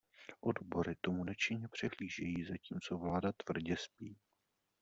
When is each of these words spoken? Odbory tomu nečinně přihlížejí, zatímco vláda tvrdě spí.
Odbory 0.41 0.95
tomu 1.01 1.23
nečinně 1.23 1.67
přihlížejí, 1.67 2.43
zatímco 2.45 2.97
vláda 2.97 3.31
tvrdě 3.45 3.75
spí. 3.77 4.17